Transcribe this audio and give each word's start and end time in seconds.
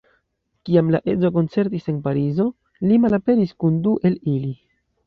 Kiam 0.69 0.87
la 0.95 1.01
edzo 1.13 1.31
koncertis 1.35 1.91
en 1.93 2.01
Parizo, 2.09 2.49
li 2.89 3.01
malaperis 3.07 3.57
kun 3.63 3.79
du 3.87 3.97
el 4.11 4.23
ili. 4.37 4.55